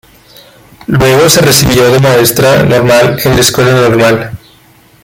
[0.87, 4.31] Luego se recibió de Maestra Normal en la Escuela Normal.